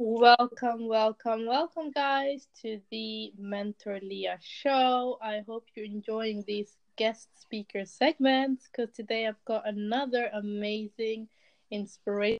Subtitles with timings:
[0.00, 5.18] Welcome, welcome, welcome, guys, to the Mentor Liiyah show.
[5.20, 11.26] I hope you're enjoying these guest speaker segments because today I've got another amazing
[11.72, 12.38] inspiration.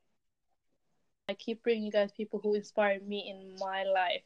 [1.27, 4.23] I keep bringing you guys people who inspire me in my life.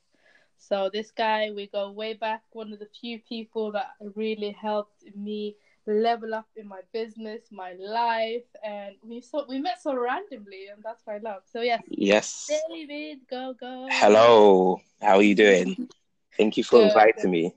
[0.60, 5.06] So, this guy, we go way back, one of the few people that really helped
[5.16, 5.56] me
[5.88, 10.84] level up in my business, my life, and we so we met so randomly, and
[10.84, 11.44] that's I love.
[11.46, 13.88] So yes, yes, David, Gogo.
[13.92, 15.90] Hello, how are you doing?
[16.38, 16.88] Thank you for Good.
[16.88, 17.54] inviting me.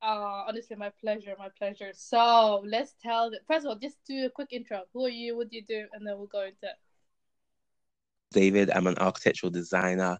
[0.00, 1.90] Uh, honestly, my pleasure, my pleasure.
[1.92, 3.30] So let's tell.
[3.30, 4.82] The, first of all, just do a quick intro.
[4.92, 5.36] Who are you?
[5.36, 5.86] What do you do?
[5.92, 6.56] And then we'll go into.
[6.62, 6.76] It.
[8.32, 10.18] David, I'm an architectural designer.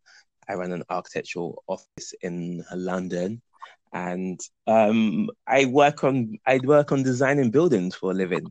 [0.48, 3.42] I run an architectural office in London
[3.92, 8.46] and um, I work on I work on designing buildings for a living.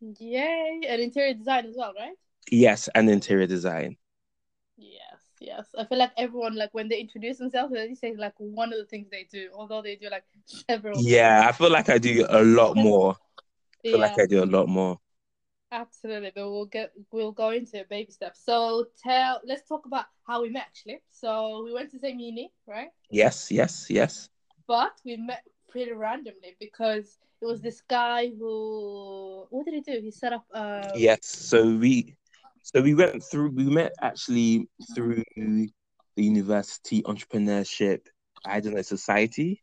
[0.00, 0.80] Yay!
[0.88, 2.16] And interior design as well, right?
[2.50, 3.96] Yes, and interior design.
[4.76, 5.66] Yes, yes.
[5.78, 8.86] I feel like everyone, like when they introduce themselves, they say like one of the
[8.86, 11.02] things they do, although they do like several.
[11.02, 13.12] Yeah, I feel like I do a lot more.
[13.12, 14.06] I feel yeah.
[14.06, 14.98] like I do a lot more.
[15.72, 18.44] Absolutely, but we'll get we'll go into baby steps.
[18.44, 21.00] So tell let's talk about how we met actually.
[21.10, 22.90] So we went to the same uni, right?
[23.10, 24.28] Yes, yes, yes.
[24.68, 29.98] But we met pretty randomly because it was this guy who what did he do?
[30.02, 32.16] He set up um Yes, so we
[32.62, 35.70] so we went through we met actually through the
[36.16, 38.00] university entrepreneurship
[38.44, 39.62] I don't know society.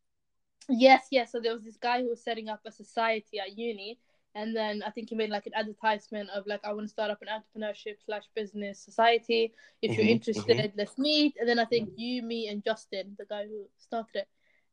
[0.67, 1.31] Yes, yes.
[1.31, 3.99] So there was this guy who was setting up a society at uni
[4.35, 7.09] and then I think he made like an advertisement of like I want to start
[7.09, 9.53] up an entrepreneurship slash business society.
[9.81, 10.77] If you're mm-hmm, interested, mm-hmm.
[10.77, 11.35] let's meet.
[11.39, 14.27] And then I think you, me, and Justin, the guy who started it,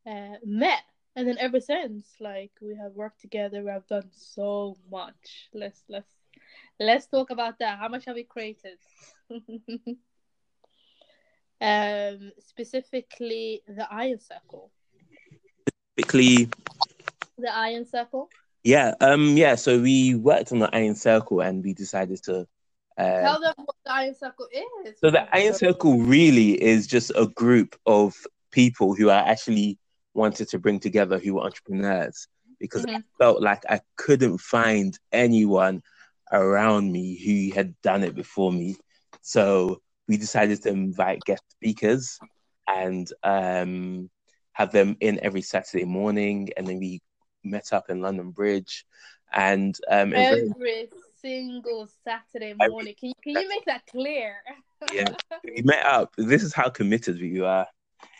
[0.05, 0.83] uh, met.
[1.15, 5.49] And then ever since, like we have worked together, we have done so much.
[5.53, 6.11] Let's let's
[6.79, 7.79] let's talk about that.
[7.79, 8.77] How much have we created?
[11.59, 14.71] um, specifically the Iron Circle.
[15.97, 16.47] Specifically,
[17.39, 18.29] the Iron Circle.
[18.67, 19.55] Yeah, um, yeah.
[19.55, 22.45] So we worked on the Iron Circle, and we decided to
[22.97, 24.99] uh, tell them what the Iron Circle is.
[24.99, 28.13] So the Iron Circle really is just a group of
[28.51, 29.79] people who I actually
[30.13, 32.27] wanted to bring together who were entrepreneurs
[32.59, 32.97] because mm-hmm.
[32.97, 35.81] I felt like I couldn't find anyone
[36.33, 38.75] around me who had done it before me.
[39.21, 42.19] So we decided to invite guest speakers
[42.67, 44.09] and um,
[44.51, 46.99] have them in every Saturday morning, and then we
[47.47, 48.85] met up in London Bridge,
[49.31, 50.89] and um, every very...
[51.21, 52.95] single Saturday morning.
[52.99, 54.35] Can you, can you make that clear?
[54.93, 55.13] yeah,
[55.43, 56.13] we met up.
[56.17, 57.67] This is how committed we are.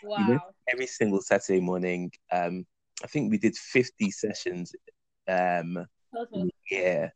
[0.02, 0.40] Wow.
[0.68, 2.10] every single Saturday morning.
[2.32, 2.66] Um,
[3.02, 4.72] I think we did fifty sessions.
[5.28, 5.86] Um,
[6.16, 6.50] okay.
[6.70, 7.10] yeah,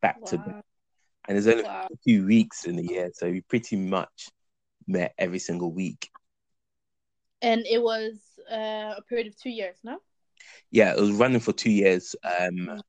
[0.00, 0.26] back wow.
[0.26, 0.64] to back,
[1.28, 1.88] and there's only wow.
[1.92, 4.28] a few weeks in the year, so we pretty much
[4.86, 6.10] met every single week.
[7.42, 8.18] And it was
[8.50, 9.98] uh, a period of two years, no?
[10.70, 12.14] Yeah, it was running for two years.
[12.24, 12.80] Um,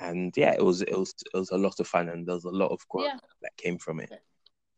[0.00, 2.44] and yeah, it was it was it was a lot of fun, and there was
[2.44, 3.18] a lot of growth yeah.
[3.42, 4.10] that came from it.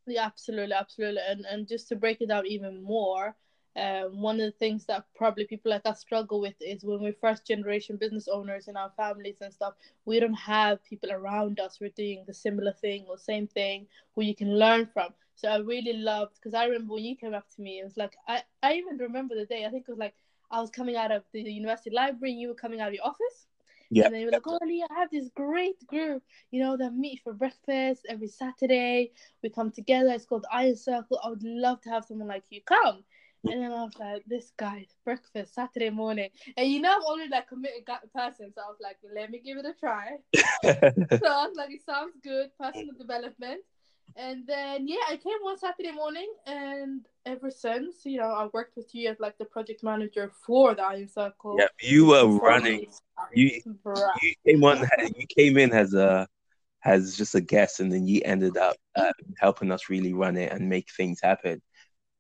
[0.07, 1.23] Yeah, absolutely, absolutely.
[1.27, 3.37] And and just to break it down even more,
[3.77, 7.15] um, one of the things that probably people like us struggle with is when we're
[7.15, 9.75] first generation business owners in our families and stuff,
[10.05, 13.87] we don't have people around us who are doing the similar thing or same thing
[14.15, 15.11] who you can learn from.
[15.37, 17.97] So I really loved because I remember when you came up to me, it was
[17.97, 20.15] like I, I even remember the day, I think it was like
[20.53, 23.07] I was coming out of the university library, and you were coming out of your
[23.07, 23.47] office.
[23.91, 24.07] Yeah.
[24.07, 27.21] And they were like, oh, Liiyah, I have this great group, you know, that meet
[27.23, 29.13] for breakfast every Saturday.
[29.43, 30.11] We come together.
[30.11, 31.21] It's called Iron Circle.
[31.23, 33.05] I would love to have someone like you come.
[33.45, 36.31] And then I was like, this guy, breakfast, Saturday morning.
[36.57, 37.85] And you know, I'm only like committed
[38.15, 38.53] person.
[38.55, 40.13] So I was like, let me give it a try.
[40.35, 43.61] so I was like, it sounds good, personal development.
[44.17, 48.77] And then yeah, I came one Saturday morning, and ever since, you know, I worked
[48.77, 51.57] with you as like the project manager for the Iron Circle.
[51.59, 52.87] Yeah, you were running.
[53.33, 54.87] You you came on.
[55.17, 56.29] You came in as a
[56.85, 60.53] as just a guest, and then you ended up uh, helping us really run it
[60.53, 61.63] and make things happen.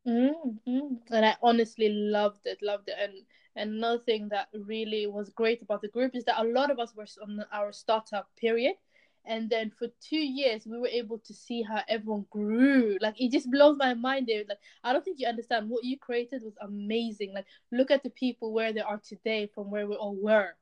[0.06, 0.94] Mm-hmm.
[1.10, 2.96] And I honestly loved it, loved it.
[3.00, 3.12] And,
[3.54, 6.78] and another thing that really was great about the group is that a lot of
[6.78, 8.74] us were on our startup period
[9.24, 12.98] and then for two years we were able to see how everyone grew.
[13.00, 14.48] Like it just blows my mind David.
[14.48, 15.68] Like I don't think you understand.
[15.68, 17.32] What you created was amazing.
[17.32, 20.54] Like look at the people where they are today from where we all were.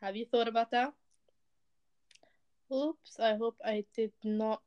[0.00, 0.92] Have you thought about that?
[2.72, 4.62] Oops I hope I did not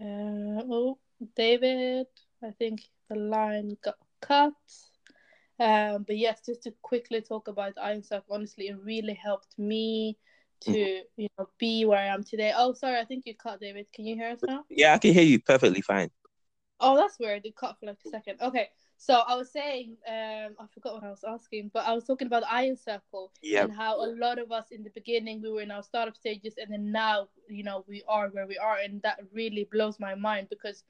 [0.00, 0.98] uh, oh
[1.36, 2.06] David
[2.42, 4.52] I think the line got cut.
[5.58, 10.16] Um, but yes just to quickly talk about Iron Circle honestly it really helped me
[10.62, 11.20] to mm-hmm.
[11.20, 12.52] you know be where I am today.
[12.56, 13.86] Oh, sorry, I think you cut David.
[13.92, 14.64] Can you hear us now?
[14.68, 16.10] Yeah, I can hear you perfectly fine.
[16.80, 17.44] Oh, that's weird.
[17.44, 18.40] It cut for like a second.
[18.40, 22.04] Okay, so I was saying, um, I forgot what I was asking, but I was
[22.04, 23.64] talking about the Iron Circle Yep.
[23.64, 26.54] and how a lot of us in the beginning we were in our startup stages,
[26.58, 30.14] and then now you know we are where we are, and that really blows my
[30.14, 30.84] mind because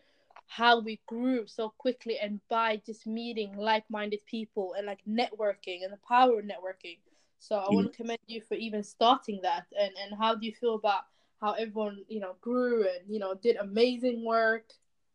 [0.46, 5.92] how we grew so quickly and by just meeting like-minded people and like networking and
[5.92, 6.98] the power of networking.
[7.40, 10.52] So I want to commend you for even starting that, and and how do you
[10.54, 11.02] feel about
[11.40, 14.70] how everyone you know grew and you know did amazing work?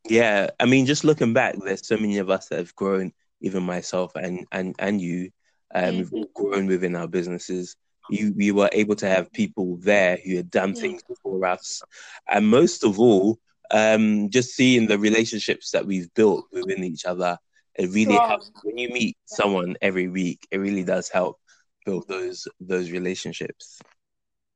[0.09, 3.63] Yeah, I mean, just looking back, there's so many of us that have grown, even
[3.63, 5.29] myself and and and you.
[5.73, 7.75] Um, we've all grown within our businesses.
[8.09, 10.79] You, we were able to have people there who had done Mm.
[10.79, 11.81] things before us,
[12.29, 13.39] and most of all,
[13.71, 17.37] um, just seeing the relationships that we've built within each other.
[17.75, 18.29] It really Strong.
[18.29, 20.47] helps when you meet someone every week.
[20.51, 21.39] It really does help
[21.85, 23.81] build those those relationships.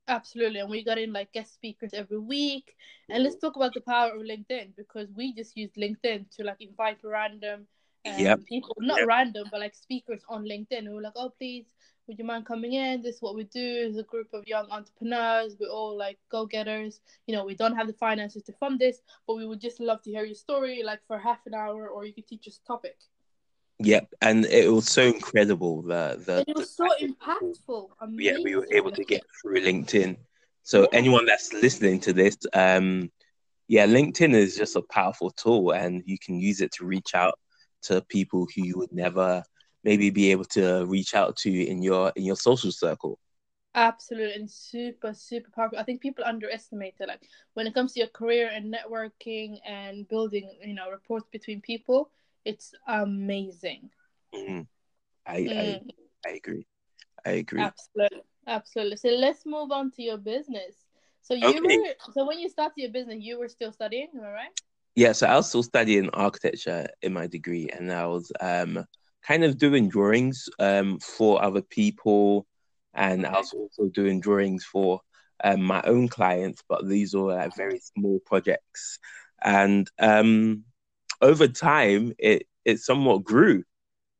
[0.08, 2.74] Absolutely, and we got in like guest speakers every week.
[3.08, 6.60] And let's talk about the power of LinkedIn because we just used LinkedIn to like
[6.60, 7.66] invite random
[8.06, 8.40] um, Yep.
[8.46, 9.06] people, not Yep.
[9.06, 10.78] random, but like speakers on LinkedIn.
[10.78, 11.66] And we were like, oh, please,
[12.06, 13.02] would you mind coming in?
[13.02, 13.60] This is what we do.
[13.88, 15.56] Is a group of young entrepreneurs.
[15.60, 17.00] We're all like go getters.
[17.28, 20.02] You know, we don't have the finances to fund this, but we would just love
[20.02, 22.66] to hear your story, like for half an hour, or you could teach us a
[22.66, 22.96] topic.
[23.82, 26.98] Yep, and it was so incredible that the, And it the was so type of
[26.98, 27.56] people-
[27.98, 28.20] impactful.
[28.20, 30.16] yeah, we were able to get through LinkedIn.
[30.62, 30.88] So Yeah.
[30.92, 33.10] anyone that's listening to this, um,
[33.68, 37.38] yeah, LinkedIn is just a powerful tool, and you can use it to reach out
[37.82, 39.42] to people who you would never
[39.82, 43.18] maybe be able to reach out to in your in your social circle.
[43.74, 45.78] Absolutely, and super, super powerful.
[45.78, 47.08] I think people underestimate it.
[47.08, 47.22] Like
[47.54, 52.10] when it comes to your career and networking and building, you know, reports between people,
[52.44, 53.90] it's amazing.
[54.34, 54.66] Mhm.
[55.26, 55.90] I, I Mm,
[56.26, 56.66] I agree.
[57.24, 57.62] I agree.
[57.62, 58.96] absolutely, absolutely.
[58.96, 60.86] So let's move on to your business.
[61.22, 61.76] So you Okay.
[61.78, 64.54] were, so when you started your business, you were still studying, am I right?
[64.96, 68.84] Yeah, so I was still studying architecture in my degree, and I was um
[69.22, 72.46] kind of doing drawings um for other people,
[72.94, 75.00] and I was also doing drawings for
[75.44, 78.98] um my own clients, but these were like very small projects.
[79.42, 80.64] And um
[81.20, 83.64] over time it it somewhat grew.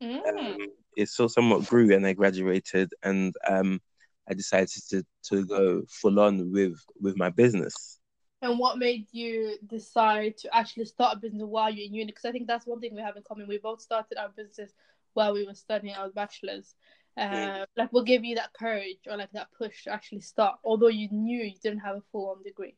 [0.02, 0.26] Mm.
[0.26, 0.58] Um
[0.97, 3.81] it so somewhat grew and I graduated and um
[4.29, 7.99] I decided to to go full on with with my business.
[8.43, 12.06] And what made you decide to actually start a business while you're in uni?
[12.06, 13.46] Because I think that's one thing we have in common.
[13.46, 14.73] We both started our business
[15.12, 16.75] while we were studying our bachelors.
[17.17, 17.67] Uh, Mm.
[17.76, 21.08] Like, what gave you that courage or like that push to actually start, although you
[21.11, 22.76] knew you didn't have a full on degree?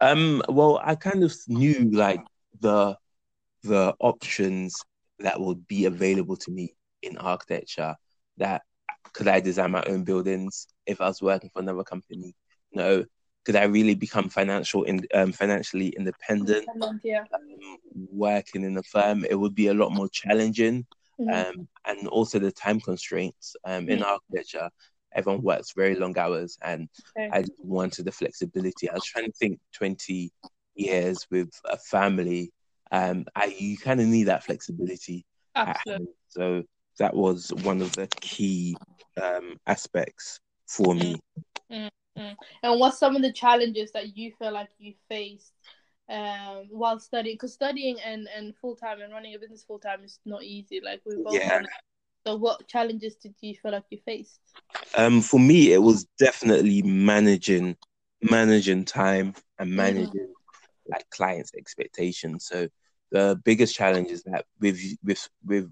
[0.00, 2.20] Um, well, I kind of knew like
[2.60, 2.98] the
[3.66, 4.84] the options
[5.20, 7.96] that would be available to me in architecture.
[8.38, 8.62] That
[9.12, 12.34] could I design my own buildings if I was working for another company?
[12.72, 13.04] No.
[13.44, 16.66] Could I really become financial in um, financially independent?
[17.02, 17.24] Yeah.
[17.32, 17.78] Um,
[18.10, 20.84] working in a firm, it would be a lot more challenging.
[21.20, 21.46] Mhm.
[21.58, 23.56] Um, and also the time constraints.
[23.64, 24.06] Um, in Mm.
[24.06, 24.68] architecture,
[25.12, 27.30] everyone works very long hours, and Okay.
[27.32, 28.90] I wanted the flexibility.
[28.90, 30.32] I was trying to think 20
[30.74, 32.52] years with a family.
[32.92, 35.24] Um, I you kind of need that flexibility.
[35.54, 36.14] Absolutely.
[36.28, 36.62] So
[36.98, 38.76] that was one of the key
[39.20, 41.20] um, aspects for me.
[41.70, 45.52] And what's some of the challenges that you feel like you faced
[46.08, 47.34] um, while studying?
[47.34, 50.80] Because studying and, and full time and running a business full time is not easy.
[50.84, 51.62] Like we both Yeah.
[52.26, 54.40] So what challenges did you feel like you faced?
[54.96, 57.76] Um, for me, it was definitely managing
[58.22, 59.76] managing time and Mm.
[59.76, 60.34] managing
[60.88, 62.46] like clients' expectations.
[62.46, 62.68] So
[63.10, 65.70] the biggest challenge is that with with with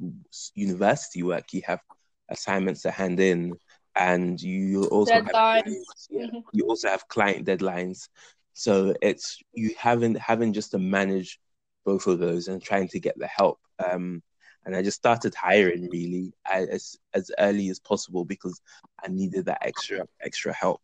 [0.55, 1.81] university work, you have
[2.29, 3.55] assignments to hand in,
[3.97, 6.07] and you also have Deadlines.
[6.11, 8.09] yeah, you also have client deadlines.
[8.53, 11.41] So it's you having having just to manage
[11.85, 13.59] both of those and trying to get the help.
[13.85, 14.23] Um,
[14.65, 18.61] and I just started hiring really as as early as possible because
[19.05, 20.81] I needed that extra extra help.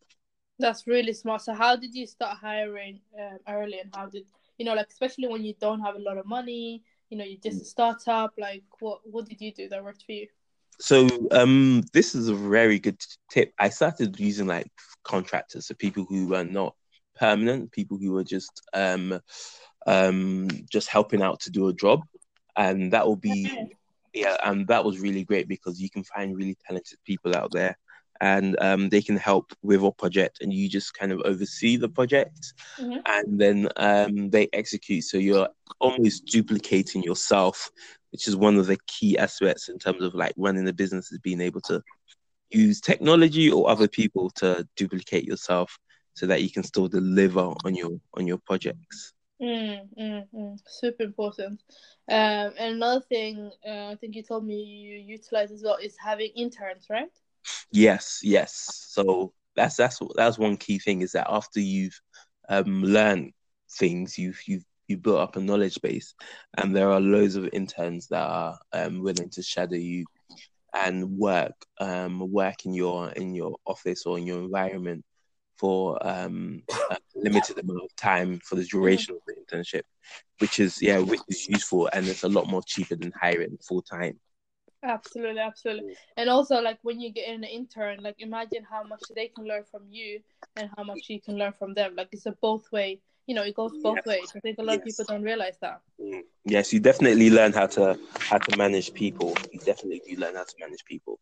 [0.60, 1.42] That's really smart.
[1.42, 4.24] So how did you start hiring um, early, and how did
[4.58, 7.40] you know, like especially when you don't have a lot of money, you know, you're
[7.40, 8.34] just a startup.
[8.38, 10.26] Like, what what did you do that worked for you?
[10.78, 13.00] So um, this is a very good
[13.30, 13.52] tip.
[13.58, 14.70] I started using like
[15.02, 16.74] contractors, so people who were not
[17.16, 19.20] permanent, people who were just um,
[19.86, 22.02] um, just helping out to do a job,
[22.56, 23.50] and that will be
[24.12, 27.76] yeah, and that was really great because you can find really talented people out there,
[28.20, 31.88] and um, they can help with a project, and you just kind of oversee the
[31.88, 33.02] project, Mhm.
[33.06, 35.04] and then um, they execute.
[35.04, 35.48] So you're
[35.80, 37.70] almost duplicating yourself,
[38.12, 41.18] which is one of the key aspects in terms of like running a business is
[41.18, 41.82] being able to
[42.50, 45.78] use technology or other people to duplicate yourself,
[46.14, 49.14] so that you can still deliver on your on your projects.
[49.40, 50.58] Mm, mm, mm.
[50.66, 51.62] Super important.
[52.08, 55.96] Um, and another thing, uh, I think you told me you utilize as well is
[55.96, 57.10] having interns, right?
[57.70, 58.54] Yes, yes.
[58.88, 62.00] So that's that's that's one key thing is that after you've
[62.48, 63.32] um, learned
[63.78, 66.14] things, you've you've you built up a knowledge base,
[66.56, 70.06] and there are loads of interns that are um, willing to shadow you
[70.74, 75.04] and work um, work in your in your office or in your environment
[75.56, 79.82] for um, a limited amount of time for the duration of the internship,
[80.38, 83.82] which is yeah, which is useful and it's a lot more cheaper than hiring full
[83.82, 84.18] time.
[84.82, 85.94] Absolutely, absolutely.
[86.16, 89.64] And also like when you get an intern, like imagine how much they can learn
[89.70, 90.20] from you
[90.56, 91.96] and how much you can learn from them.
[91.96, 94.06] Like it's a both way you know, it goes both yes.
[94.06, 94.32] ways.
[94.34, 94.80] I think a lot yes.
[94.80, 95.82] of people don't realize that.
[96.02, 96.22] Mm.
[96.44, 99.36] Yes, you definitely learn how to how to manage people.
[99.52, 101.20] You definitely do learn how to manage people.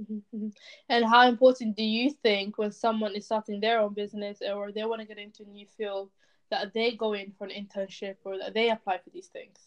[0.00, 0.48] Mm-hmm, mm-hmm.
[0.88, 4.84] And how important do you think when someone is starting their own business or they
[4.84, 6.10] want to get into a new field
[6.50, 9.58] that they go in for an internship or that they apply for these things?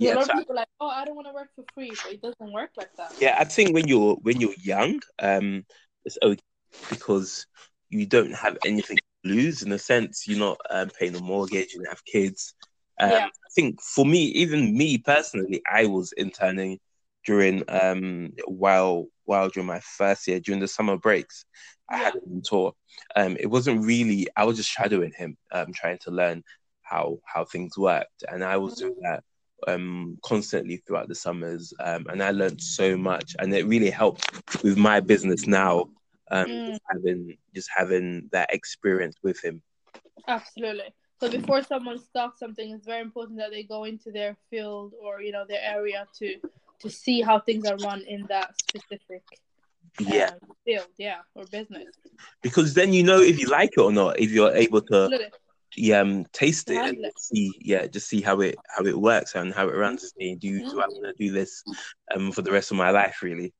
[0.00, 1.64] Yeah, a lot so of people are like, oh, I don't want to work for
[1.74, 3.12] free, but it doesn't work like that.
[3.20, 5.64] Yeah, I think when you're when you're young, um,
[6.04, 6.40] it's okay
[6.88, 7.46] because
[7.90, 10.26] you don't have anything to lose in a sense.
[10.26, 12.54] You're not um, paying a mortgage, you don't have kids.
[12.98, 13.26] Um, yeah.
[13.26, 16.78] I think for me, even me personally, I was interning
[17.26, 21.44] during um while while during my first year during the summer breaks
[21.90, 22.72] i had a mentor
[23.16, 26.42] um it wasn't really i was just shadowing him um trying to learn
[26.82, 29.22] how how things worked and i was doing that
[29.68, 34.62] um constantly throughout the summers um and i learned so much and it really helped
[34.62, 35.86] with my business now
[36.30, 36.66] um mm.
[36.68, 39.62] just having just having that experience with him.
[40.28, 40.94] Absolutely.
[41.20, 45.20] So before someone starts something it's very important that they go into their field or
[45.20, 46.36] you know their area to
[46.80, 49.22] to see how things are run in that specific
[49.98, 50.30] yeah.
[50.32, 51.88] um, field yeah or business.
[52.42, 55.30] Because then you know if you like it or not if you're able to
[55.76, 59.54] yeah um, taste it and see yeah just see how it how it works and
[59.54, 60.36] how it runs me.
[60.36, 61.62] Do, you, do i want to do this
[62.14, 63.52] um for the rest of my life really?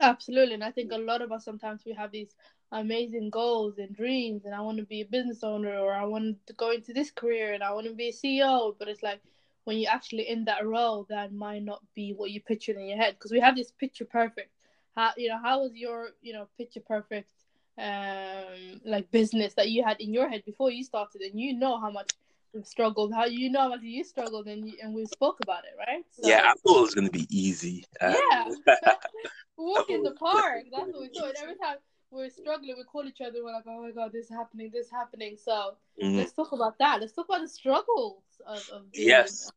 [0.00, 2.34] Absolutely and i think a lot of us sometimes we have these
[2.72, 6.36] amazing goals and dreams and i want to be a business owner or i want
[6.46, 9.20] to go into this career and i want to be a ceo but it's like
[9.64, 12.98] when you're actually in that role that might not be what you pictured in your
[12.98, 14.50] head because we have this picture perfect.
[14.96, 17.30] How you know how was your you know picture perfect
[17.78, 21.80] um like business that you had in your head before you started and you know
[21.80, 22.10] how much
[22.52, 25.64] we've struggled how you know how much you struggled and you, and we spoke about
[25.64, 28.48] it right so, yeah i thought it was going to be easy um, yeah
[29.56, 31.76] walk in the park that's what we thought every time
[32.12, 32.74] we're struggling.
[32.76, 33.42] We call each other.
[33.42, 35.36] We're like, oh my god, this is happening, this is happening.
[35.42, 36.18] So mm-hmm.
[36.18, 37.00] let's talk about that.
[37.00, 39.50] Let's talk about the struggles of, of yes,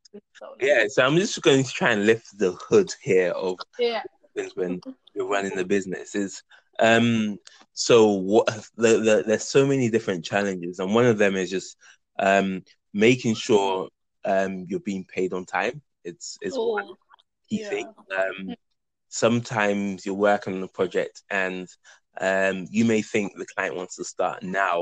[0.61, 0.85] yeah.
[0.87, 4.03] So I'm just going to try and lift the hood here of yeah
[4.55, 4.81] when
[5.13, 6.43] you're running the business is
[6.79, 7.37] um
[7.73, 11.77] so what the, the, there's so many different challenges and one of them is just
[12.19, 12.63] um
[12.93, 13.89] making sure
[14.25, 16.87] um you're being paid on time it's it's oh, one
[17.49, 17.69] key yeah.
[17.69, 18.55] thing um
[19.09, 21.67] sometimes you're working on a project and
[22.19, 24.81] um, you may think the client wants to start now,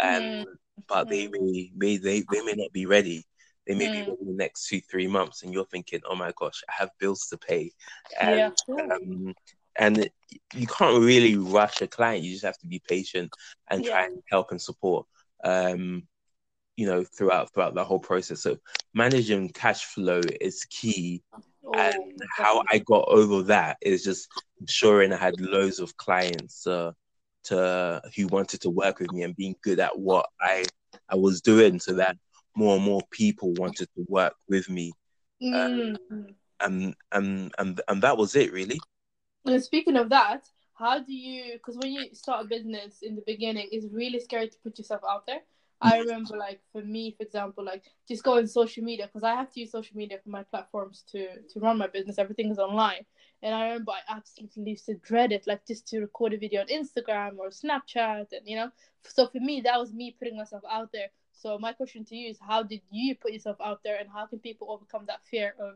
[0.00, 0.44] um, mm.
[0.88, 3.24] but they may, may they, they may not be ready.
[3.66, 3.92] They may mm.
[3.92, 6.72] be ready in the next two three months, and you're thinking, "Oh my gosh, I
[6.78, 7.72] have bills to pay,"
[8.20, 8.74] and yeah.
[8.74, 9.34] um,
[9.76, 10.08] and
[10.54, 12.24] you can't really rush a client.
[12.24, 13.32] You just have to be patient
[13.68, 13.90] and yeah.
[13.90, 15.06] try and help and support.
[15.44, 16.04] Um,
[16.76, 18.42] you know, throughout throughout the whole process.
[18.42, 18.56] So
[18.94, 21.22] managing cash flow is key
[21.74, 24.28] and oh, how I got over that is just
[24.60, 26.92] ensuring I had loads of clients uh,
[27.44, 30.64] to who wanted to work with me and being good at what I
[31.08, 32.16] I was doing, so that
[32.56, 34.92] more and more people wanted to work with me.
[35.42, 36.34] Um, mm.
[36.60, 38.80] and, and and and that was it really.
[39.44, 41.54] And speaking of that, how do you?
[41.54, 45.02] Because when you start a business in the beginning, it's really scary to put yourself
[45.08, 45.40] out there.
[45.80, 49.50] I remember, like for me, for example, like just going social media because I have
[49.52, 52.18] to use social media for my platforms to to run my business.
[52.18, 53.04] Everything is online,
[53.42, 56.60] and I remember I absolutely used to dread it, like just to record a video
[56.60, 58.70] on Instagram or Snapchat, and you know.
[59.02, 61.08] So for me, that was me putting myself out there.
[61.32, 64.26] So my question to you is, how did you put yourself out there, and how
[64.26, 65.74] can people overcome that fear of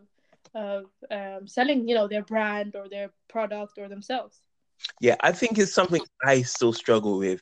[0.55, 4.41] of um, selling, you know, their brand or their product or themselves?
[5.01, 7.41] Yeah, I think it's something I still struggle with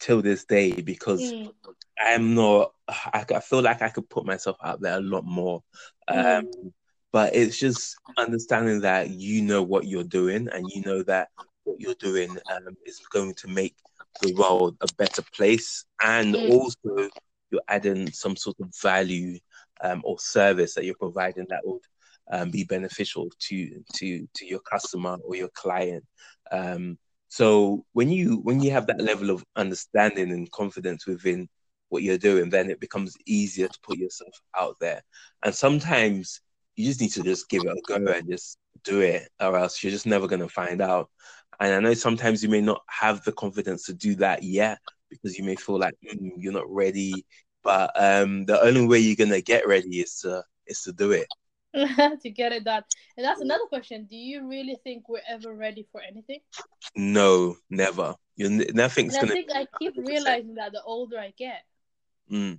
[0.00, 1.52] till this day because mm.
[1.98, 2.72] I'm not.
[2.88, 5.62] I, I, feel like I could put myself out there a lot more.
[6.10, 6.38] Mm.
[6.38, 6.72] Um,
[7.12, 11.28] but it's just understanding that you know what you're doing and you know that
[11.62, 13.76] what you're doing um, is going to make
[14.20, 16.50] the world a better place, and mm.
[16.50, 17.08] also
[17.50, 19.38] you're adding some sort of value
[19.80, 21.80] um, or service that you're providing that would
[22.30, 26.04] um, be beneficial to to to your customer or your client.
[26.50, 31.48] Um, so when you when you have that level of understanding and confidence within
[31.88, 35.02] what you're doing, then it becomes easier to put yourself out there.
[35.42, 36.40] And sometimes
[36.76, 39.82] you just need to just give it a go and just do it, or else
[39.82, 41.10] you're just never gonna find out.
[41.60, 44.78] And I know sometimes you may not have the confidence to do that yet
[45.10, 47.24] because you may feel like mm, you're not ready.
[47.62, 51.28] But um, the only way you're gonna get ready is to is to do it.
[52.22, 52.84] to get it done.
[53.16, 54.06] And that's another question.
[54.08, 56.40] Do you really think we're ever ready for anything?
[56.94, 58.14] No, never.
[58.36, 59.32] You're nothing's and gonna.
[59.32, 61.62] I think I keep realizing that the older I get,
[62.30, 62.58] mm.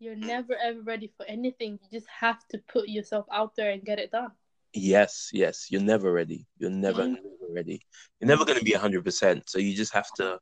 [0.00, 1.78] you're never ever ready for anything.
[1.82, 4.32] You just have to put yourself out there and get it done.
[4.74, 5.68] Yes, yes.
[5.70, 6.46] You're never ready.
[6.58, 7.14] You're never, Mm.
[7.14, 7.80] never ready.
[8.20, 9.48] You're never gonna be hundred percent.
[9.48, 10.38] So you just have to,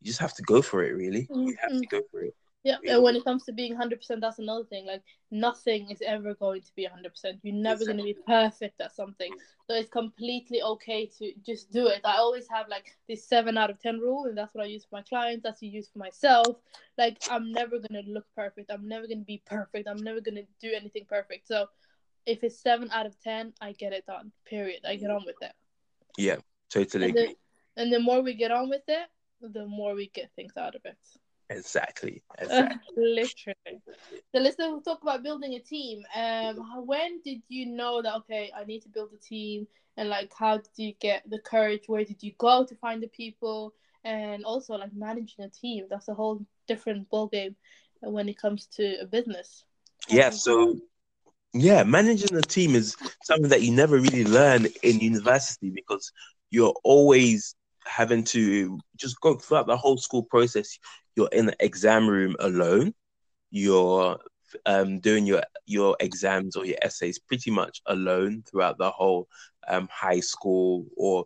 [0.00, 0.92] you just have to go for it.
[0.92, 2.34] Really, you have to go for it.
[2.66, 4.86] Yeah, and when it comes to being 100%, that's another thing.
[4.86, 7.38] Like, nothing is ever going to be 100%.
[7.44, 9.30] You're never going to be perfect at something.
[9.68, 12.00] So it's completely okay to just do it.
[12.04, 14.82] I always have like this 7 out of 10 rule, and that's what I use
[14.82, 15.44] for my clients.
[15.44, 16.56] That's what I use for myself.
[16.98, 18.72] Like, I'm never going to look perfect.
[18.72, 19.86] I'm never going to be perfect.
[19.86, 21.46] I'm never going to do anything perfect.
[21.46, 21.66] So
[22.26, 24.32] if it's 7 out of 10, I get it done.
[24.44, 24.80] Period.
[24.84, 25.52] I get on with it.
[26.18, 27.34] Yeah, totally And the,
[27.76, 29.06] and the more we get on with it,
[29.40, 30.98] the more we get things out of it.
[31.50, 32.22] Exactly.
[32.38, 32.78] Exactly.
[32.96, 33.80] literally.
[34.34, 36.02] So let's talk about building a team.
[36.14, 40.32] Um, when did you know that okay, I need to build a team, and like
[40.38, 41.84] how did you get the courage?
[41.86, 43.74] Where did you go to find the people,
[44.04, 45.86] and also like managing a team?
[45.88, 47.54] That's a whole different ballgame
[48.00, 49.64] when it comes to a business.
[50.08, 50.30] yeah.
[50.30, 50.76] So
[51.52, 56.12] yeah, managing a team is something that you never really learn in university because
[56.50, 57.54] you're always
[57.86, 60.78] having to just go throughout the whole school process.
[61.16, 62.94] You're in the exam room alone.
[63.50, 64.18] You're
[64.64, 69.28] um, doing your your exams or your essays pretty much alone throughout the whole
[69.68, 71.24] um, high school or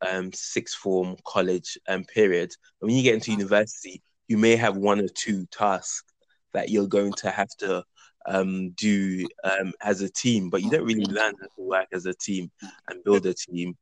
[0.00, 2.52] um, sixth form college um, period.
[2.80, 6.04] And when you get into university, you may have one or two tasks
[6.52, 7.84] that you're going to have to
[8.26, 12.06] um, do um, as a team, but you don't really learn how to work as
[12.06, 12.50] a team
[12.88, 13.76] and build a team.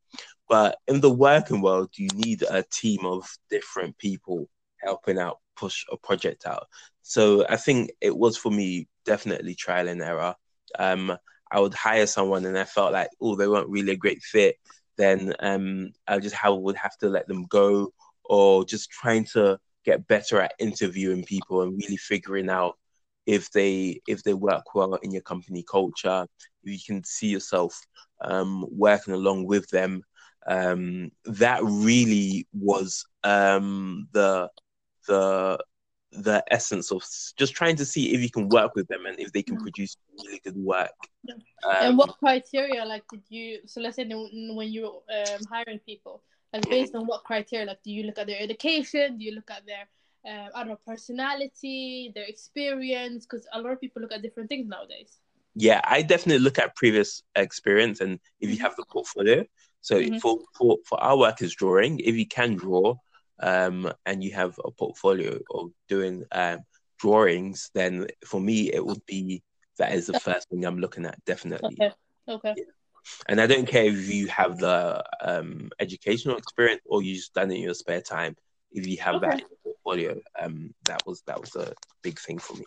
[0.49, 4.49] But in the working world, you need a team of different people
[4.83, 6.66] helping out, push a project out.
[7.03, 10.35] So I think it was for me definitely trial and error.
[10.79, 11.16] Um,
[11.51, 14.57] I would hire someone and I felt like, oh, they weren't really a great fit.
[14.97, 17.92] Then um, I just have, would have to let them go,
[18.25, 22.79] or just trying to get better at interviewing people and really figuring out
[23.27, 26.27] if they if they work well in your company culture,
[26.62, 27.81] you can see yourself
[28.23, 30.03] um, working along with them.
[30.47, 34.49] Um, that really was um, the
[35.07, 35.59] the
[36.12, 37.03] the essence of
[37.38, 39.97] just trying to see if you can work with them and if they can produce
[40.23, 40.91] really good work.
[41.25, 41.35] Yeah.
[41.65, 43.61] Um, and what criteria like did you?
[43.67, 47.67] So let's say when you um, hiring people, like based on what criteria?
[47.67, 49.17] Like, do you look at their education?
[49.17, 49.88] Do you look at their
[50.25, 54.49] uh, I don't know, personality, their experience, because a lot of people look at different
[54.49, 55.19] things nowadays.
[55.55, 59.45] Yeah, I definitely look at previous experience and if you have the portfolio.
[59.81, 60.21] So Mhm.
[60.21, 61.99] for, for for our work is drawing.
[61.99, 62.95] If you can draw,
[63.42, 66.61] um, and you have a portfolio of doing um
[66.98, 69.42] drawings, then for me it would be
[69.78, 71.76] that is the first thing I'm looking at definitely.
[71.81, 71.92] Okay.
[72.28, 72.55] Okay.
[73.28, 77.50] And I don't care if you have the um educational experience or you just done
[77.50, 78.37] it in your spare time.
[78.70, 79.42] If you have that Okay.
[79.42, 82.64] in your portfolio, um, that was that was a big thing for me.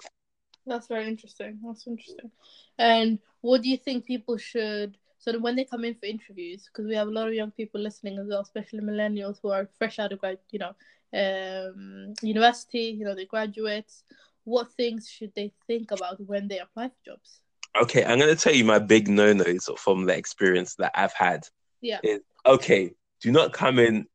[0.67, 1.59] That's very interesting.
[1.63, 2.31] That's interesting.
[2.77, 4.97] And what do you think people should?
[5.25, 7.81] So when they come in for interviews, because we have a lot of young people
[7.81, 10.75] listening as well, especially millennials who are fresh out of grad, you know,
[11.15, 12.95] um, university.
[12.95, 14.03] You know, they graduates.
[14.43, 17.39] What things should they think about when they apply for jobs?
[17.81, 21.47] Okay, I'm gonna tell you my big no-nos from the experience that I've had.
[21.81, 22.01] Yeah.
[22.03, 24.05] Is okay, do not come in,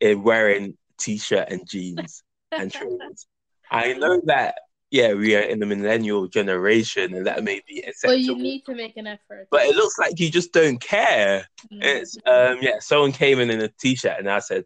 [0.00, 3.28] in wearing t-shirt and jeans and trainers.
[3.70, 4.56] I know that
[4.90, 8.74] yeah, we are in the millennial generation and that may be Well, you need to
[8.74, 9.48] make an effort.
[9.50, 11.46] but it looks like you just don't care.
[11.72, 11.78] Mm.
[11.82, 14.64] It's um yeah, someone came in in a t-shirt and I said,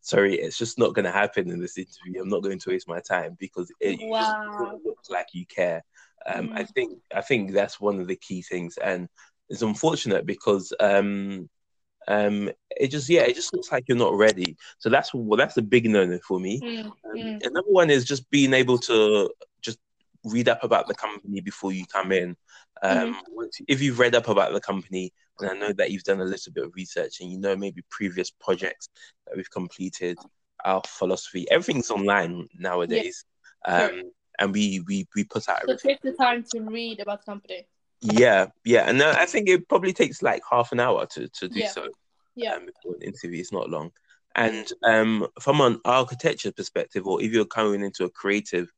[0.00, 2.22] sorry, it's just not gonna happen in this interview.
[2.22, 4.80] I'm not going to waste my time because it Wow.
[4.84, 5.84] don't like you care.
[6.26, 6.68] Um, I Mm.
[6.74, 9.08] think I think that's one of the key things, and
[9.48, 11.48] it's unfortunate because um,
[12.06, 14.56] um, it just yeah, it just looks like you're not ready.
[14.78, 16.60] So that's well, that's a big no-no for me.
[16.64, 17.46] Mm, Um, mm.
[17.46, 19.30] Another one is just being able to
[20.28, 22.36] read up about the company before you come in.
[22.82, 26.20] Um, once, if you've read up about the company, and I know that you've done
[26.20, 28.88] a little bit of research, and you know maybe previous projects
[29.26, 30.18] that we've completed,
[30.64, 33.24] our philosophy, everything's online nowadays.
[33.68, 33.90] Sure.
[33.90, 34.02] Um,
[34.40, 35.90] and we, we we put out So everything.
[35.90, 37.66] take the time to read about the company.
[38.00, 41.48] Yeah, yeah, and uh, I think it probably takes like half an hour to, to
[41.48, 41.68] do Yeah.
[41.70, 41.88] so.
[42.36, 42.54] Yeah.
[42.54, 43.90] Um, an interview, it's not long.
[44.36, 48.70] And um, from an architecture perspective, or if you're coming into a creative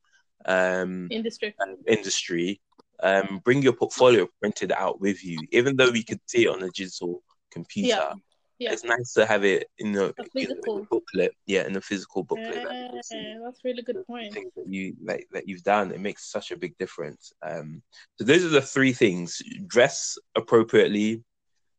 [0.45, 1.53] um, industry.
[1.61, 2.61] Um, industry,
[3.01, 6.63] um, bring your portfolio printed out with you, even though we could see it on
[6.63, 7.89] a digital computer.
[7.89, 8.13] Yeah.
[8.59, 8.73] Yeah.
[8.73, 10.87] It's nice to have it in a, you know, physical.
[10.87, 11.33] booklet.
[11.47, 12.63] Yeah, in a physical booklet.
[12.63, 14.31] Yeah, see that's a really good point.
[14.31, 15.91] things that you like that you've done.
[15.91, 17.33] It makes such a big difference.
[17.41, 17.81] Um,
[18.19, 21.23] so those are the three things: dress appropriately,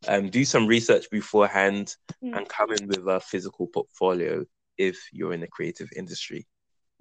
[0.08, 2.36] um, do some research beforehand, Mm.
[2.38, 4.44] and come in with a physical portfolio
[4.76, 6.48] if you're in the creative industry.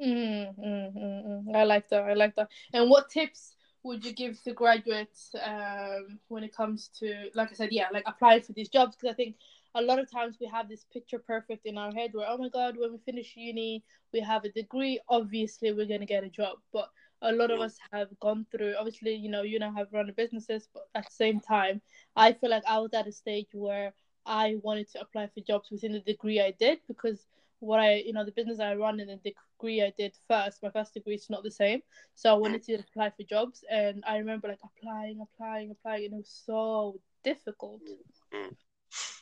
[0.02, 1.56] Mm, mm, mm, mm.
[1.56, 2.04] I like that.
[2.04, 2.50] I like that.
[2.74, 7.54] And what tips would you give to graduates um, when it comes to, like I
[7.54, 8.96] said, yeah, like applying for these jobs?
[8.96, 9.36] Because I think
[9.76, 12.50] a lot of times we have this picture perfect in our head where, oh my
[12.50, 16.30] God, when we finish uni, we have a degree, obviously we're going to get a
[16.30, 16.58] job.
[16.74, 16.90] But
[17.22, 20.68] a lot of us have gone through, obviously, you know, you know, have run businesses,
[20.74, 21.82] but at the same time,
[22.16, 23.94] I feel like I was at a stage where
[24.26, 27.28] I wanted to apply for jobs within the degree I did because
[27.62, 30.70] what I, you know, the business I run and the degree I did first, my
[30.72, 31.82] first degree is not the same.
[32.16, 36.14] So I wanted to apply for jobs, and I remember like applying, applying, applying, and
[36.16, 37.82] it was so difficult.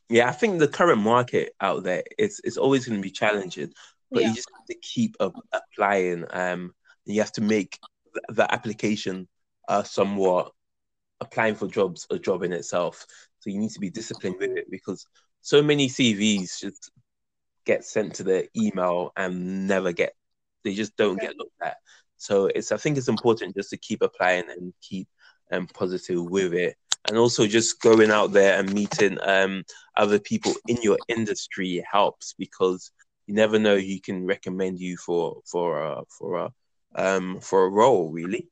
[0.09, 3.73] Yeah, I think the current market out there it's it's always going to be challenging,
[4.11, 4.29] but Yeah.
[4.29, 6.25] you just have to keep applying.
[6.31, 6.73] Um,
[7.05, 7.79] you have to make
[8.13, 9.27] the, the application
[9.67, 10.51] uh somewhat
[11.21, 13.05] applying for jobs a job in itself.
[13.39, 15.05] So you need to be disciplined with it because
[15.41, 16.91] so many CVs just
[17.69, 20.13] get sent to the email and never get
[20.63, 21.77] they just don't get looked at.
[22.17, 25.07] So it's I think it's important just to keep applying and keep
[25.51, 26.75] um positive with it.
[27.07, 29.63] And also just going out there and meeting um
[29.95, 32.91] other people in your industry helps because
[33.27, 36.47] you never know who can recommend you for for a for a
[36.95, 38.43] um for a role really.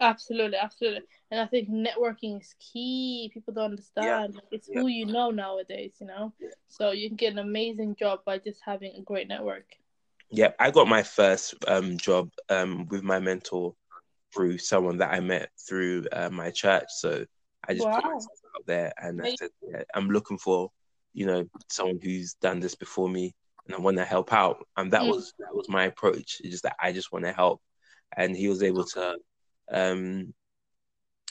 [0.00, 1.02] Absolutely, absolutely.
[1.30, 3.30] And I think networking is key.
[3.34, 4.34] People don't understand.
[4.34, 4.80] Like, it's Yeah.
[4.80, 6.32] who you know nowadays, you know?
[6.38, 6.48] Yeah.
[6.68, 9.76] So you can get an amazing job by just having a great network.
[10.30, 13.74] Yeah, I got my first um, job um, with my mentor
[14.34, 16.84] through someone that I met through uh, my church.
[16.90, 17.24] So
[17.66, 20.70] I just put myself out there and I said, yeah, I'm looking for,
[21.12, 23.34] you know, someone who's done this before me
[23.66, 24.66] and I want to help out.
[24.76, 25.08] And that Mm.
[25.08, 26.40] was that was my approach.
[26.40, 27.62] It's just that I just want to help.
[28.16, 29.16] And he was able to
[29.72, 30.32] um,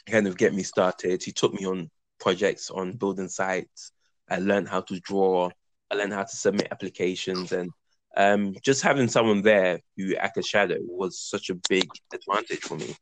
[0.10, 1.24] kind of get me started.
[1.24, 3.92] He took me on projects on building sites.
[4.30, 5.50] I learned how to draw.
[5.90, 7.72] I learned how to submit applications and
[8.18, 12.76] um, just having someone there who I could shadow was such a big advantage for
[12.76, 12.96] me.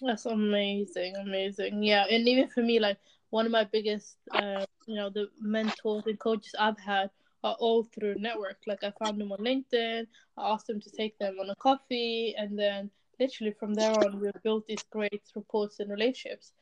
[0.00, 1.82] That's amazing, amazing.
[1.82, 2.98] Yeah, and even for me, like
[3.30, 7.10] one of my biggest, uh, you know, the mentors and coaches I've had
[7.44, 8.58] are all through network.
[8.66, 10.06] Like I found them on LinkedIn.
[10.36, 14.20] I asked them to take them on a coffee, and then literally from there on,
[14.20, 16.52] we built these great reports and relationships.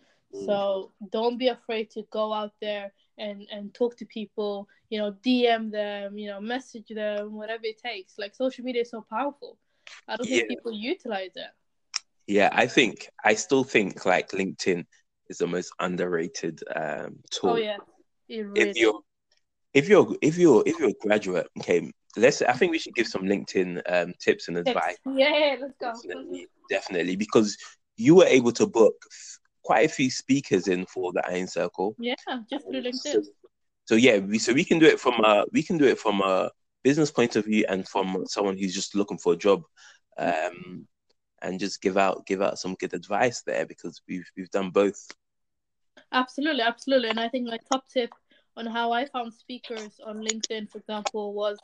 [0.47, 4.69] So don't be afraid to go out there and and talk to people.
[4.89, 6.19] You know, DM them.
[6.19, 7.35] You know, message them.
[7.35, 8.19] Whatever it takes.
[8.19, 9.59] Like social media is so powerful.
[10.07, 11.51] I don't think people utilize it.
[12.27, 14.85] Yeah, I think I still think like LinkedIn
[15.29, 17.51] is the most underrated um, tool.
[17.51, 17.79] Oh yeah,
[18.29, 18.53] really.
[18.55, 19.01] If you're
[19.75, 22.43] if you're if you're if you're a graduate, okay, let's.
[22.43, 24.97] I think we should give some LinkedIn um, tips and advice.
[25.07, 25.93] Yeah, let's go.
[25.93, 27.57] Definitely, definitely, because
[27.97, 28.95] you were able to book
[29.63, 31.97] quite a few speakers in for the Iron Circle.
[31.99, 32.15] Yeah,
[32.51, 33.25] just through So, LinkedIn.
[33.87, 36.21] so yeah, we, so we can do it from a we can do it from
[36.21, 36.51] a
[36.83, 39.63] business point of view and from someone who's just looking for a job,
[40.19, 40.87] um,
[41.43, 45.07] and just give out give out some good advice there because we've we've done both.
[46.13, 47.09] Absolutely, absolutely.
[47.09, 48.11] And I think my top tip
[48.57, 51.59] on how I found speakers on LinkedIn, for example, was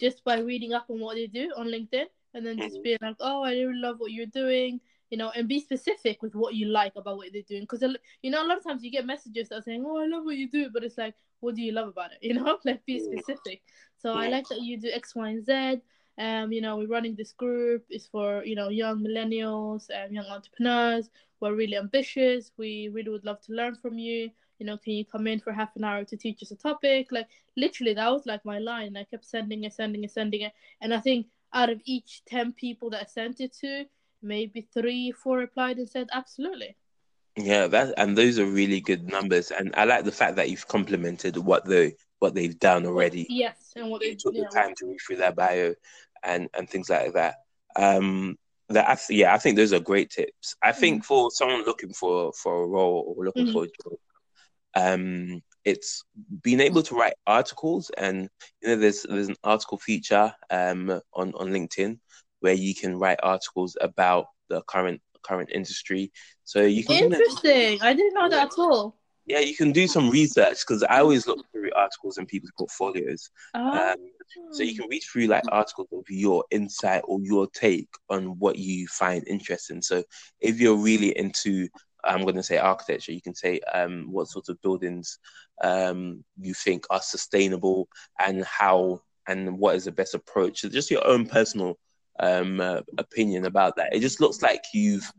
[0.00, 2.82] just by reading up on what they do on LinkedIn and then just Mhm.
[2.82, 6.34] being like, oh, I really love what you're doing, you know, and be specific with
[6.34, 7.62] what you like about what they're doing.
[7.62, 7.82] Because,
[8.22, 10.24] you know, a lot of times you get messages that are saying, oh, I love
[10.24, 12.18] what you do, but it's like, what do you love about it?
[12.22, 13.62] You know, like be specific.
[13.96, 15.80] So I like that you do X, Y, and Z.
[16.18, 17.84] Um, you know, we're running this group.
[17.90, 21.10] It's for you know young millennials, and young entrepreneurs.
[21.40, 22.50] We're really ambitious.
[22.56, 24.30] We really would love to learn from you.
[24.58, 27.12] You know, can you come in for half an hour to teach us a topic?
[27.12, 28.96] Like literally, that was like my line.
[28.96, 32.52] I kept sending it, sending it, sending it, and I think out of each ten
[32.52, 33.84] people that I sent it to,
[34.22, 36.76] maybe three, four replied and said absolutely.
[37.36, 40.66] Yeah, that and those are really good numbers, and I like the fact that you've
[40.66, 43.26] complimented what they what they've done already.
[43.30, 45.74] Yes, and what they took yeah, the time to read through their bio
[46.24, 47.36] and and things like that.
[47.76, 48.36] Um,
[48.70, 50.56] that I th- yeah, I think those are great tips.
[50.62, 53.52] I think for someone looking for for a role or looking Mhm.
[53.52, 53.98] for a job,
[54.78, 56.04] um, it's
[56.42, 58.28] being able to write articles, and
[58.62, 61.98] you know, there's there's an article feature um on on LinkedIn
[62.40, 66.12] where you can write articles about the current current industry.
[66.44, 67.82] So you can Interesting.
[67.82, 68.96] I didn't know that at all.
[69.26, 73.28] Yeah, you can do some research because I always look through articles in people's portfolios.
[73.54, 73.92] Oh.
[73.92, 73.96] Um,
[74.52, 78.56] so you can read through like articles of your insight or your take on what
[78.56, 79.82] you find interesting.
[79.82, 80.02] So
[80.40, 81.68] if you're really into,
[82.04, 85.18] I'm going to say architecture, you can say um, what sort of buildings
[85.62, 90.62] um, you think are sustainable and how and what is the best approach.
[90.62, 91.78] Just your own personal
[92.20, 93.94] um, uh, opinion about that.
[93.94, 95.10] It just looks like you've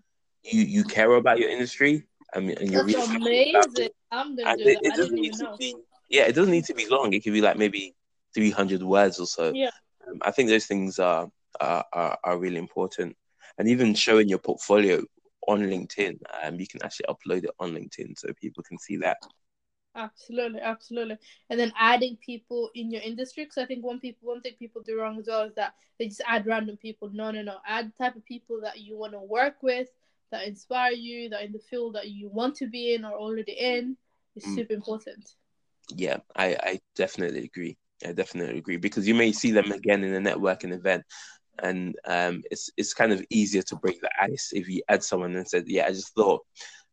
[0.43, 2.07] you you care about your industry.
[2.33, 3.89] I mean, and you're That's really amazing.
[4.11, 4.85] I'm gonna do it, that.
[4.85, 5.57] it doesn't need to know.
[5.57, 5.75] be
[6.09, 7.13] yeah, it doesn't need to be long.
[7.13, 7.95] It could be like maybe
[8.33, 9.51] 300 words or so.
[9.53, 9.69] Yeah.
[10.07, 13.15] Um, I think those things are, are are are really important,
[13.57, 15.03] and even showing your portfolio
[15.49, 16.17] on LinkedIn.
[16.43, 19.17] Um, you can actually upload it on LinkedIn so people can see that.
[19.95, 21.17] Absolutely, absolutely.
[21.49, 24.81] And then adding people in your industry, because I think one people one thing people
[24.81, 27.09] do wrong as well is that they just add random people.
[27.11, 27.57] No, no, no.
[27.67, 29.89] Add type of people that you want to work with,
[30.31, 33.53] that inspire you, that in the field that you want to be in or already
[33.53, 33.97] in
[34.35, 34.55] is Mm.
[34.55, 35.35] super important.
[35.95, 37.77] Yeah, I I definitely agree.
[38.05, 41.03] I definitely agree because you may see them again in a networking event,
[41.63, 45.35] and um, it's it's kind of easier to break the ice if you add someone
[45.35, 46.45] and said, "Yeah, I just thought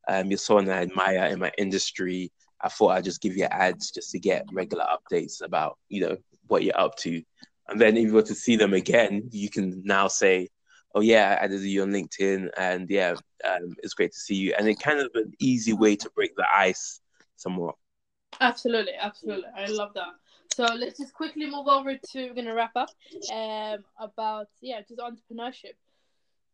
[0.08, 2.32] um, you're someone I admire in my industry.
[2.60, 6.16] I thought I'd just give you ads just to get regular updates about you know
[6.48, 7.22] what you're up to."
[7.68, 10.48] And then if you were to see them again, you can now say,
[10.94, 14.54] "Oh yeah, I added you on LinkedIn, and yeah, um, it's great to see you."
[14.58, 17.00] And it kind of an easy way to break the ice
[17.36, 17.74] somewhat.
[18.40, 19.48] Absolutely, absolutely.
[19.56, 20.08] I love that.
[20.56, 22.88] So let's just quickly move over to we're gonna wrap up
[23.30, 25.76] um about yeah, just entrepreneurship.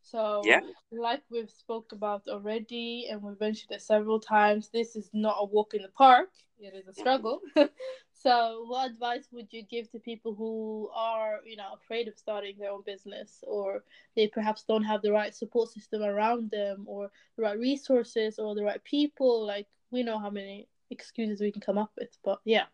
[0.03, 0.61] So Yeah.
[0.91, 5.45] like we've spoke about already and we've mentioned it several times, this is not a
[5.45, 6.31] walk in the park.
[6.59, 7.43] It is a struggle.
[8.13, 12.57] so what advice would you give to people who are, you know, afraid of starting
[12.59, 13.85] their own business or
[14.17, 18.57] they perhaps don't have the right support system around them or the right resources or
[18.57, 19.47] the right people?
[19.47, 22.67] Like we know how many excuses we can come up with, but yeah.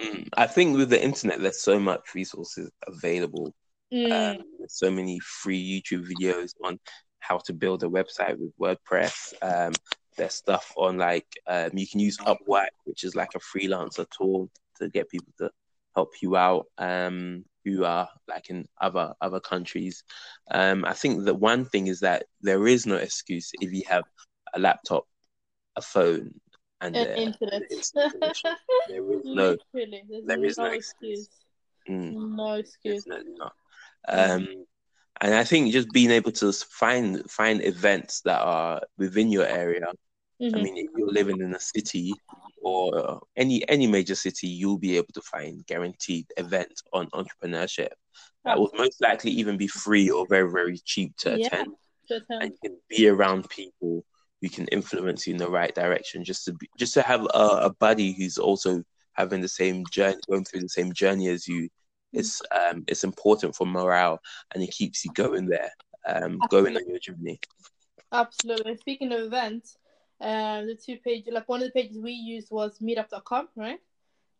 [0.00, 3.54] Mm, I think with the internet, there's so much resources available.
[3.92, 6.78] Mm, Um, so many free YouTube videos on
[7.20, 9.34] how to build a website with WordPress.
[9.42, 9.72] Um,
[10.16, 14.50] there's stuff on like um, you can use Upwork, which is like a freelancer tool
[14.78, 15.50] to get people to
[15.94, 20.04] help you out um, who are like in other other countries.
[20.50, 24.04] Um, I think the one thing is that there is no excuse if you have
[24.54, 25.04] a laptop,
[25.76, 26.34] a phone,
[26.84, 27.62] and, and uh, internet.
[28.88, 31.28] There is no Literally, there's no no excuse.
[31.88, 33.04] mm, No excuse.
[33.04, 33.52] definitely not.
[34.08, 34.48] Um,
[35.20, 39.86] and I think just being able to find find events that are within your area.
[40.42, 40.62] I Mhm.
[40.62, 42.14] mean, if you're living in a city
[42.62, 47.92] or any any major city, you'll be able to find guaranteed events on entrepreneurship
[48.44, 51.46] that will most likely even be free or very very cheap to Yeah.
[51.46, 51.74] attend.
[52.08, 54.04] But, um, And you can be around people
[54.44, 56.22] who can influence you in the right direction.
[56.22, 58.82] Just to be, just to have a, a buddy who's also
[59.14, 61.70] having the same journey, going through the same journey as you.
[62.12, 64.20] It's um it's important for morale
[64.52, 65.70] and it keeps you going there,
[66.06, 67.40] um, going on your journey.
[68.12, 68.76] Absolutely.
[68.76, 69.78] Speaking of events,
[70.20, 73.80] um, the two pages, like one of the pages we used was meetup.com, right?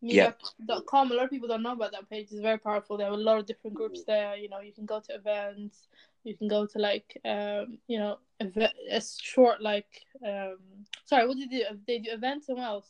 [0.04, 0.32] Yeah.
[0.60, 1.10] Meetup.com.
[1.10, 2.28] A lot of people don't know about that page.
[2.30, 2.96] It's very powerful.
[2.96, 4.36] They have a lot of different groups there.
[4.36, 5.88] You know, you can go to events.
[6.24, 10.58] You can go to like, um, you know, a short like, um,
[11.04, 11.64] sorry, what did they do?
[11.86, 12.88] They do events and what else?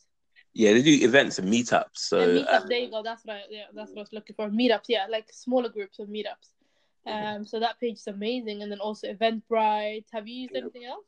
[0.52, 1.96] Yeah, they do events and meetups.
[1.96, 2.62] So and meetup.
[2.62, 3.02] um, there you go.
[3.02, 4.48] That's what I, yeah, that's what I was looking for.
[4.48, 6.50] Meetups, yeah, like smaller groups of meetups.
[7.06, 10.06] Um, so that page is amazing, and then also Eventbrite.
[10.12, 10.62] Have you used Yeah.
[10.62, 11.04] anything else?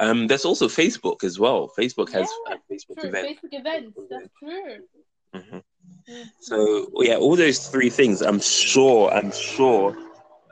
[0.00, 1.70] um, there's also Facebook as well.
[1.78, 3.10] Facebook has Yeah, uh, Facebook True.
[3.10, 3.98] Facebook events.
[4.10, 4.76] That's true.
[5.34, 5.62] Mhm.
[6.08, 6.30] Mm.
[6.40, 8.22] So yeah, all those three things.
[8.22, 9.10] I'm sure.
[9.10, 9.96] I'm sure.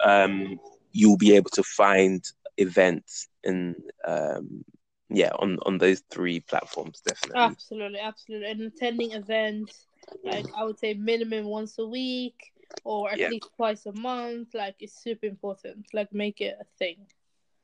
[0.04, 0.60] Um,
[0.92, 2.24] you'll be able to find
[2.58, 4.64] events and um,
[5.08, 7.42] yeah, on on those three platforms definitely.
[7.42, 8.50] Absolutely, absolutely.
[8.50, 9.86] And attending events,
[10.24, 12.52] like I would say, minimum once a week
[12.84, 13.28] or at Yeah.
[13.30, 14.54] least twice a month.
[14.54, 15.86] Like it's super important.
[15.92, 17.06] Like make it a thing.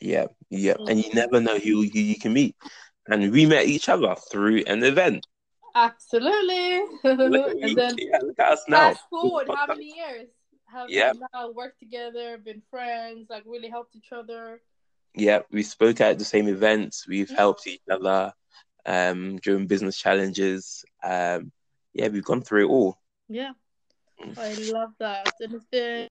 [0.01, 2.57] Yeah, yeah, and you never know who, who you can meet.
[3.07, 5.27] And we met each other through an event.
[5.75, 6.81] Absolutely.
[7.05, 8.91] Look and then yeah, look at us now.
[8.95, 10.29] fast forward, how many years
[10.67, 11.13] have Yeah.
[11.13, 14.61] we now worked together, been friends, like really helped each other?
[15.15, 17.07] Yeah, we spoke at the same events.
[17.07, 17.37] We've Mhm.
[17.37, 18.33] helped each other
[18.85, 20.85] um, during business challenges.
[21.03, 21.53] Um,
[21.93, 22.99] yeah, we've gone through it all.
[23.29, 23.53] Yeah,
[24.19, 24.39] Mm.
[24.39, 25.35] I love that.
[25.41, 26.09] And it's been.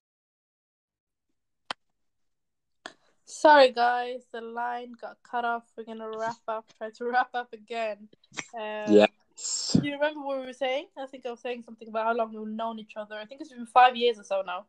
[3.24, 5.64] Sorry, guys, the line got cut off.
[5.76, 6.66] We're gonna wrap up.
[6.78, 8.08] Try to wrap up again.
[8.54, 9.06] Um, Yeah.
[9.72, 10.86] Do you remember what we were saying?
[10.98, 13.16] I think I was saying something about how long we've known each other.
[13.16, 14.66] I think it's been five years or so now.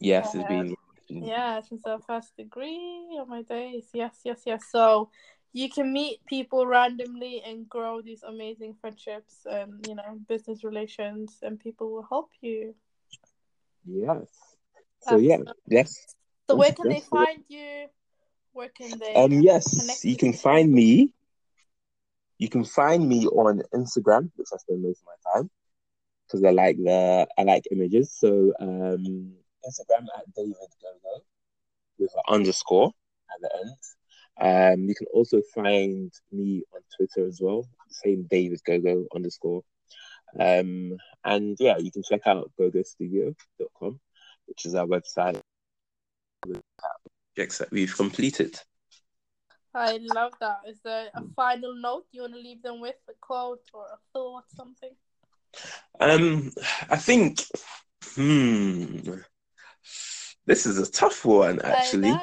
[0.00, 0.76] Yes, it's been.
[1.08, 3.88] Yeah, since our first degree on my days.
[3.94, 4.64] Yes, yes, yes.
[4.70, 5.10] So
[5.52, 11.38] you can meet people randomly and grow these amazing friendships and you know business relations,
[11.42, 12.74] and people will help you.
[13.86, 14.28] Yes.
[15.00, 16.14] So yeah, yes.
[16.48, 17.86] So where can they find you?
[18.52, 19.14] Where can they?
[19.14, 19.32] Um.
[19.42, 21.14] Yes, you can find me.
[22.38, 25.50] You can find me on Instagram, which I spend most of my time
[26.26, 28.14] because I like the I like images.
[28.18, 29.32] So um,
[29.66, 31.24] Instagram at David Gogo
[31.98, 32.92] with an underscore
[33.34, 33.76] at the end.
[34.40, 39.62] Um, you can also find me on Twitter as well, same David Gogo underscore.
[40.38, 44.00] Um, and yeah, you can check out gogostudio.com,
[44.46, 45.40] which is our website
[47.34, 48.60] projects that we've completed.
[49.74, 50.60] I love that.
[50.66, 53.98] Is there a final note you want to leave them with, a quote or a
[54.12, 54.90] thought, or something?
[56.00, 56.52] Um,
[56.90, 57.44] I think,
[58.14, 59.18] hmm,
[60.46, 61.60] this is a tough one.
[61.62, 62.14] Actually,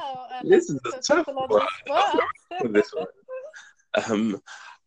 [0.43, 1.62] this is a tough one.
[2.73, 3.08] this one.
[4.10, 4.41] Um,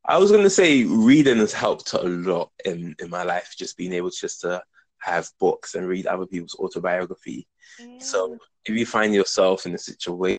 [0.05, 3.55] I was gonna say reading has helped a lot in in my life.
[3.57, 4.63] Just being able to just to
[4.99, 7.47] have books and read other people's autobiography.
[7.81, 8.03] Mm.
[8.03, 10.39] So if you find yourself in a situation.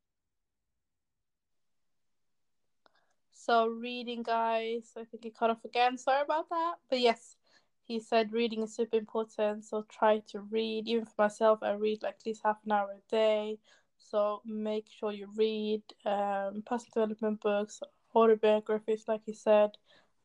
[3.49, 4.91] So reading, guys.
[4.95, 5.97] I think he cut off again.
[5.97, 6.75] Sorry about that.
[6.87, 7.35] But yes,
[7.81, 12.03] he said reading is super important so try to read even for myself i read
[12.03, 13.57] like at least half an hour a day
[13.97, 17.81] so make sure you read um, personal development books
[18.13, 19.71] autobiographies like he said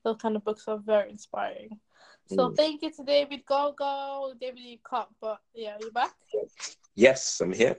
[0.04, 1.70] those kind of books are very inspiring
[2.26, 2.56] so mm.
[2.56, 6.12] thank you to david Gogo david you cut but yeah you back
[6.94, 7.78] yes i'm here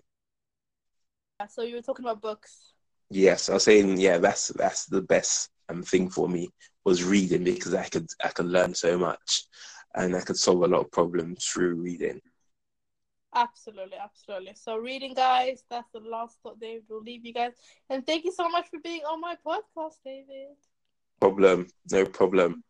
[1.39, 2.74] yeah, so you were talking about books
[3.09, 6.49] yes i was saying yeah that's that's the best um, thing for me
[6.83, 9.45] was reading because i could i could learn so much
[9.95, 12.21] and I could solve a lot of problems through reading.
[13.33, 14.53] Absolutely, absolutely.
[14.55, 17.53] So, reading, guys, that's the last thought David will leave you guys.
[17.89, 20.55] And thank you so much for being on my podcast, David.
[21.19, 22.63] Problem, no problem.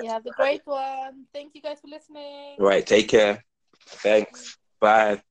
[0.00, 1.26] Yeah, the great one.
[1.32, 2.56] Thank you guys for listening.
[2.58, 3.44] All right, take care.
[3.86, 4.56] Thanks.
[4.80, 5.22] Bye.